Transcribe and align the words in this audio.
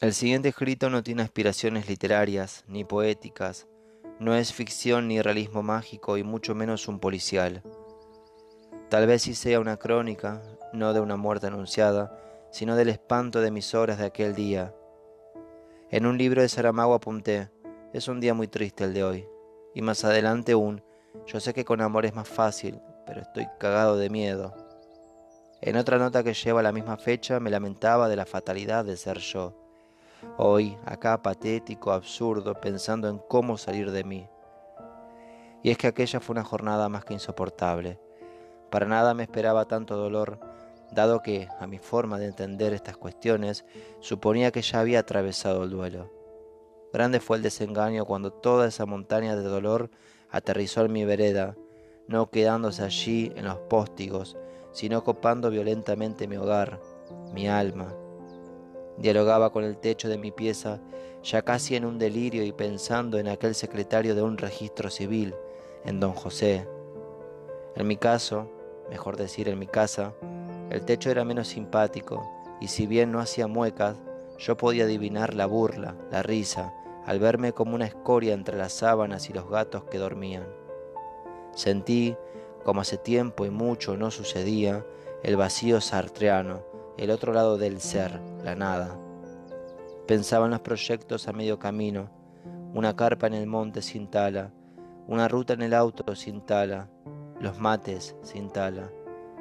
El 0.00 0.14
siguiente 0.14 0.50
escrito 0.50 0.90
no 0.90 1.02
tiene 1.02 1.22
aspiraciones 1.22 1.88
literarias 1.88 2.62
ni 2.68 2.84
poéticas, 2.84 3.66
no 4.20 4.36
es 4.36 4.52
ficción 4.52 5.08
ni 5.08 5.20
realismo 5.20 5.64
mágico 5.64 6.16
y 6.16 6.22
mucho 6.22 6.54
menos 6.54 6.86
un 6.86 7.00
policial. 7.00 7.64
Tal 8.90 9.08
vez 9.08 9.22
sí 9.22 9.34
sea 9.34 9.58
una 9.58 9.76
crónica, 9.76 10.40
no 10.72 10.92
de 10.92 11.00
una 11.00 11.16
muerte 11.16 11.48
anunciada, 11.48 12.16
sino 12.52 12.76
del 12.76 12.90
espanto 12.90 13.40
de 13.40 13.50
mis 13.50 13.74
horas 13.74 13.98
de 13.98 14.06
aquel 14.06 14.36
día. 14.36 14.72
En 15.90 16.06
un 16.06 16.16
libro 16.16 16.42
de 16.42 16.48
Saramago 16.48 16.94
apunté, 16.94 17.50
es 17.92 18.06
un 18.06 18.20
día 18.20 18.34
muy 18.34 18.46
triste 18.46 18.84
el 18.84 18.94
de 18.94 19.02
hoy, 19.02 19.28
y 19.74 19.82
más 19.82 20.04
adelante 20.04 20.54
un, 20.54 20.80
yo 21.26 21.40
sé 21.40 21.52
que 21.52 21.64
con 21.64 21.80
amor 21.80 22.06
es 22.06 22.14
más 22.14 22.28
fácil, 22.28 22.80
pero 23.04 23.22
estoy 23.22 23.48
cagado 23.58 23.96
de 23.96 24.10
miedo. 24.10 24.54
En 25.60 25.76
otra 25.76 25.98
nota 25.98 26.22
que 26.22 26.34
lleva 26.34 26.62
la 26.62 26.70
misma 26.70 26.98
fecha 26.98 27.40
me 27.40 27.50
lamentaba 27.50 28.08
de 28.08 28.14
la 28.14 28.26
fatalidad 28.26 28.84
de 28.84 28.96
ser 28.96 29.18
yo 29.18 29.67
Hoy, 30.36 30.76
acá 30.84 31.22
patético, 31.22 31.92
absurdo, 31.92 32.54
pensando 32.54 33.08
en 33.08 33.18
cómo 33.18 33.56
salir 33.56 33.90
de 33.90 34.04
mí. 34.04 34.28
Y 35.62 35.70
es 35.70 35.78
que 35.78 35.86
aquella 35.86 36.20
fue 36.20 36.34
una 36.34 36.44
jornada 36.44 36.88
más 36.88 37.04
que 37.04 37.14
insoportable. 37.14 38.00
Para 38.70 38.86
nada 38.86 39.14
me 39.14 39.22
esperaba 39.22 39.66
tanto 39.66 39.96
dolor, 39.96 40.38
dado 40.92 41.22
que, 41.22 41.48
a 41.60 41.66
mi 41.66 41.78
forma 41.78 42.18
de 42.18 42.26
entender 42.26 42.72
estas 42.72 42.96
cuestiones, 42.96 43.64
suponía 44.00 44.50
que 44.50 44.62
ya 44.62 44.80
había 44.80 45.00
atravesado 45.00 45.64
el 45.64 45.70
duelo. 45.70 46.10
Grande 46.92 47.20
fue 47.20 47.36
el 47.36 47.42
desengaño 47.42 48.04
cuando 48.04 48.32
toda 48.32 48.66
esa 48.68 48.86
montaña 48.86 49.36
de 49.36 49.42
dolor 49.42 49.90
aterrizó 50.30 50.84
en 50.84 50.92
mi 50.92 51.04
vereda, 51.04 51.56
no 52.06 52.30
quedándose 52.30 52.82
allí 52.82 53.32
en 53.36 53.44
los 53.44 53.58
póstigos, 53.58 54.36
sino 54.72 55.04
copando 55.04 55.50
violentamente 55.50 56.26
mi 56.26 56.36
hogar, 56.36 56.80
mi 57.32 57.48
alma, 57.48 57.94
Dialogaba 58.98 59.50
con 59.50 59.64
el 59.64 59.76
techo 59.76 60.08
de 60.08 60.18
mi 60.18 60.30
pieza, 60.30 60.80
ya 61.22 61.42
casi 61.42 61.76
en 61.76 61.84
un 61.84 61.98
delirio 61.98 62.44
y 62.44 62.52
pensando 62.52 63.18
en 63.18 63.28
aquel 63.28 63.54
secretario 63.54 64.14
de 64.14 64.22
un 64.22 64.38
registro 64.38 64.90
civil, 64.90 65.34
en 65.84 66.00
don 66.00 66.12
José. 66.12 66.66
En 67.76 67.86
mi 67.86 67.96
caso, 67.96 68.50
mejor 68.90 69.16
decir 69.16 69.48
en 69.48 69.58
mi 69.58 69.66
casa, 69.66 70.14
el 70.70 70.84
techo 70.84 71.10
era 71.10 71.24
menos 71.24 71.48
simpático 71.48 72.28
y 72.60 72.68
si 72.68 72.86
bien 72.86 73.12
no 73.12 73.20
hacía 73.20 73.46
muecas, 73.46 73.96
yo 74.38 74.56
podía 74.56 74.84
adivinar 74.84 75.34
la 75.34 75.46
burla, 75.46 75.94
la 76.10 76.22
risa, 76.22 76.74
al 77.06 77.20
verme 77.20 77.52
como 77.52 77.74
una 77.74 77.86
escoria 77.86 78.34
entre 78.34 78.56
las 78.56 78.72
sábanas 78.72 79.30
y 79.30 79.32
los 79.32 79.48
gatos 79.48 79.84
que 79.84 79.98
dormían. 79.98 80.46
Sentí, 81.54 82.16
como 82.64 82.80
hace 82.80 82.98
tiempo 82.98 83.46
y 83.46 83.50
mucho 83.50 83.96
no 83.96 84.10
sucedía, 84.10 84.84
el 85.22 85.36
vacío 85.36 85.80
sartreano, 85.80 86.60
el 86.96 87.10
otro 87.10 87.32
lado 87.32 87.58
del 87.58 87.80
ser, 87.80 88.20
nada. 88.54 88.98
Pensaba 90.06 90.46
en 90.46 90.52
los 90.52 90.60
proyectos 90.60 91.28
a 91.28 91.32
medio 91.32 91.58
camino, 91.58 92.10
una 92.74 92.96
carpa 92.96 93.26
en 93.26 93.34
el 93.34 93.46
monte 93.46 93.82
sin 93.82 94.08
tala, 94.08 94.52
una 95.06 95.28
ruta 95.28 95.54
en 95.54 95.62
el 95.62 95.74
auto 95.74 96.14
sin 96.14 96.40
tala, 96.42 96.88
los 97.40 97.58
mates 97.58 98.16
sin 98.22 98.50
tala, 98.50 98.90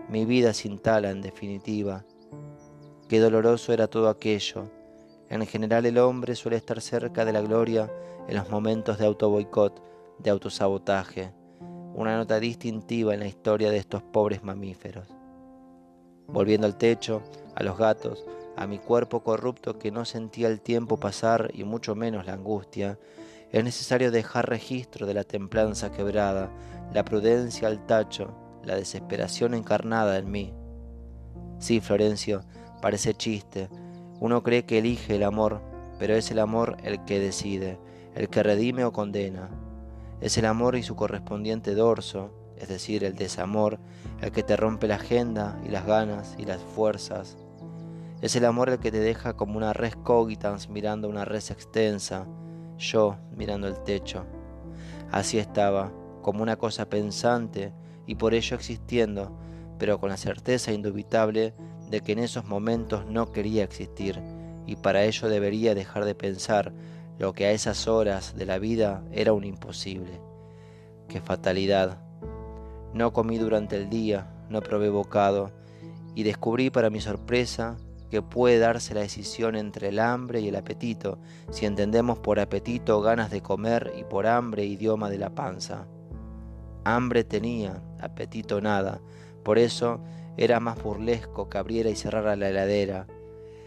mi 0.10 0.26
vida 0.26 0.54
sin 0.54 0.80
tala 0.80 1.10
en 1.10 1.22
definitiva. 1.22 2.06
Qué 3.08 3.20
doloroso 3.20 3.74
era 3.74 3.88
todo 3.88 4.10
aquello. 4.10 4.70
En 5.30 5.46
general 5.46 5.86
el 5.86 5.98
hombre 5.98 6.36
suele 6.36 6.58
estar 6.58 6.82
cerca 6.82 7.26
de 7.26 7.34
la 7.34 7.42
gloria 7.42 7.92
en 8.28 8.36
los 8.36 8.50
momentos 8.50 8.98
de 8.98 9.06
autoboicot, 9.06 9.82
de 10.20 10.30
autosabotaje, 10.30 11.34
una 11.96 12.16
nota 12.16 12.40
distintiva 12.40 13.14
en 13.14 13.22
la 13.22 13.28
historia 13.28 13.72
de 13.72 13.78
estos 13.78 14.04
pobres 14.04 14.44
mamíferos. 14.44 15.08
Volviendo 16.28 16.68
al 16.68 16.78
techo, 16.78 17.22
a 17.56 17.64
los 17.64 17.78
gatos, 17.78 18.26
a 18.58 18.68
mi 18.68 18.80
cuerpo 18.80 19.24
corrupto 19.24 19.78
que 19.78 19.92
no 19.92 20.04
sentía 20.04 20.48
el 20.48 20.60
tiempo 20.62 21.00
pasar 21.00 21.52
y 21.54 21.64
mucho 21.64 21.96
menos 21.96 22.26
la 22.26 22.34
angustia, 22.34 23.00
es 23.52 23.64
necesario 23.64 24.12
dejar 24.12 24.50
registro 24.50 25.06
de 25.06 25.14
la 25.14 25.24
templanza 25.24 25.92
quebrada, 25.92 26.50
la 26.94 27.06
prudencia 27.06 27.68
al 27.68 27.86
tacho, 27.86 28.36
la 28.64 28.76
desesperación 28.76 29.54
encarnada 29.54 30.18
en 30.18 30.32
mí. 30.32 30.54
Sí, 31.60 31.80
Florencio, 31.80 32.42
parece 32.82 33.14
chiste. 33.14 33.70
Uno 34.20 34.44
cree 34.44 34.66
que 34.66 34.80
elige 34.80 35.16
el 35.16 35.24
amor, 35.24 35.62
pero 36.00 36.16
es 36.16 36.32
el 36.32 36.40
amor 36.40 36.78
el 36.84 37.06
que 37.06 37.20
decide, 37.20 37.80
el 38.16 38.28
que 38.28 38.44
redime 38.44 38.84
o 38.84 38.92
condena. 38.92 39.50
Es 40.20 40.38
el 40.38 40.46
amor 40.46 40.76
y 40.76 40.84
su 40.84 40.96
correspondiente 40.96 41.76
dorso, 41.76 42.32
es 42.58 42.68
decir, 42.68 43.04
el 43.04 43.14
desamor, 43.14 43.80
el 44.22 44.32
que 44.32 44.42
te 44.42 44.58
rompe 44.58 44.88
la 44.88 44.96
agenda 44.96 45.62
y 45.64 45.70
las 45.70 45.86
ganas 45.86 46.36
y 46.40 46.46
las 46.46 46.62
fuerzas. 46.62 47.38
Es 48.22 48.36
el 48.36 48.46
amor 48.46 48.70
el 48.70 48.80
que 48.80 48.92
te 48.92 49.00
deja 49.00 49.36
como 49.36 49.58
una 49.58 49.74
res 49.74 49.96
cogitans 49.96 50.70
mirando 50.70 51.08
una 51.08 51.24
res 51.24 51.52
extensa, 51.52 52.28
yo 52.78 53.18
mirando 53.36 53.68
el 53.68 53.84
techo. 53.84 54.26
Así 55.12 55.38
estaba, 55.38 55.92
como 56.24 56.42
una 56.42 56.56
cosa 56.56 56.90
pensante 56.90 57.74
y 58.08 58.16
por 58.16 58.34
ello 58.34 58.56
existiendo, 58.56 59.38
pero 59.78 60.00
con 60.00 60.10
la 60.10 60.18
certeza 60.18 60.72
indubitable 60.72 61.54
de 61.90 62.02
que 62.02 62.14
en 62.14 62.20
esos 62.20 62.46
momentos 62.46 63.06
no 63.06 63.32
quería 63.32 63.64
existir 63.64 64.20
y 64.66 64.76
para 64.76 65.04
ello 65.04 65.30
debería 65.30 65.76
dejar 65.76 66.04
de 66.04 66.16
pensar 66.16 66.74
lo 67.20 67.34
que 67.34 67.46
a 67.46 67.52
esas 67.52 67.88
horas 67.88 68.36
de 68.36 68.46
la 68.46 68.58
vida 68.58 69.04
era 69.12 69.34
un 69.34 69.44
imposible. 69.44 70.20
Qué 71.08 71.22
fatalidad 71.22 72.00
no 72.94 73.14
comí 73.14 73.38
durante 73.38 73.76
el 73.76 73.90
día, 73.90 74.28
no 74.50 74.62
probé 74.62 74.90
bocado, 74.90 75.52
y 76.16 76.24
descubrí 76.24 76.70
para 76.72 76.90
mi 76.90 77.00
sorpresa 77.00 77.78
que 78.10 78.22
puede 78.22 78.60
darse 78.60 78.94
la 78.94 79.02
decisión 79.02 79.56
entre 79.56 79.90
el 79.90 80.00
hambre 80.00 80.42
y 80.42 80.48
el 80.48 80.56
apetito, 80.56 81.20
si 81.52 81.66
entendemos 81.66 82.20
por 82.20 82.40
apetito 82.40 83.02
ganas 83.02 83.32
de 83.32 83.42
comer 83.42 83.94
y 83.98 84.04
por 84.04 84.28
hambre 84.28 84.66
idioma 84.66 85.10
de 85.10 85.18
la 85.18 85.30
panza. 85.30 85.88
Hambre 86.84 87.24
tenía, 87.24 87.82
apetito 88.00 88.62
nada, 88.62 89.02
por 89.44 89.58
eso 89.60 90.00
era 90.38 90.60
más 90.60 90.82
burlesco 90.82 91.50
que 91.50 91.58
abriera 91.58 91.90
y 91.90 91.96
cerrara 91.96 92.36
la 92.36 92.50
heladera. 92.50 93.08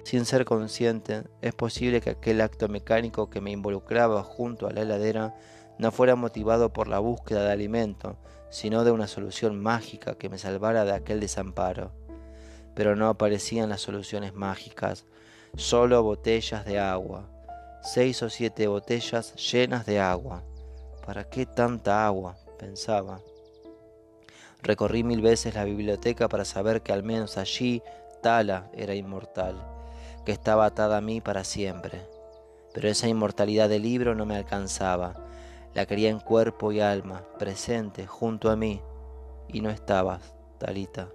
Sin 0.04 0.24
ser 0.24 0.44
consciente, 0.44 1.24
es 1.42 1.54
posible 1.54 2.00
que 2.00 2.10
aquel 2.10 2.40
acto 2.40 2.68
mecánico 2.68 3.28
que 3.28 3.40
me 3.40 3.50
involucraba 3.50 4.22
junto 4.22 4.66
a 4.66 4.72
la 4.72 4.82
heladera 4.82 5.34
no 5.78 5.90
fuera 5.92 6.16
motivado 6.16 6.72
por 6.72 6.88
la 6.88 6.98
búsqueda 6.98 7.44
de 7.44 7.52
alimento, 7.52 8.18
sino 8.50 8.84
de 8.84 8.90
una 8.90 9.06
solución 9.06 9.60
mágica 9.60 10.16
que 10.16 10.28
me 10.28 10.38
salvara 10.38 10.84
de 10.84 10.92
aquel 10.92 11.20
desamparo. 11.20 11.92
Pero 12.74 12.96
no 12.96 13.08
aparecían 13.08 13.68
las 13.68 13.80
soluciones 13.80 14.34
mágicas, 14.34 15.04
solo 15.56 16.02
botellas 16.02 16.64
de 16.64 16.78
agua, 16.78 17.28
seis 17.82 18.22
o 18.22 18.30
siete 18.30 18.66
botellas 18.66 19.34
llenas 19.34 19.86
de 19.86 20.00
agua. 20.00 20.42
¿Para 21.04 21.28
qué 21.28 21.46
tanta 21.46 22.06
agua? 22.06 22.36
pensaba. 22.58 23.20
Recorrí 24.62 25.02
mil 25.02 25.22
veces 25.22 25.54
la 25.54 25.64
biblioteca 25.64 26.28
para 26.28 26.44
saber 26.44 26.82
que 26.82 26.92
al 26.92 27.02
menos 27.02 27.38
allí 27.38 27.82
Tala 28.22 28.70
era 28.74 28.94
inmortal, 28.94 29.56
que 30.26 30.32
estaba 30.32 30.66
atada 30.66 30.98
a 30.98 31.00
mí 31.00 31.20
para 31.22 31.44
siempre. 31.44 32.06
Pero 32.74 32.88
esa 32.88 33.08
inmortalidad 33.08 33.70
del 33.70 33.82
libro 33.82 34.14
no 34.14 34.26
me 34.26 34.36
alcanzaba 34.36 35.30
la 35.74 35.86
quería 35.86 36.10
en 36.10 36.18
cuerpo 36.18 36.72
y 36.72 36.80
alma, 36.80 37.22
presente 37.38 38.06
junto 38.06 38.50
a 38.50 38.56
mí, 38.56 38.82
y 39.48 39.60
no 39.60 39.70
estabas, 39.70 40.34
Talita. 40.58 41.08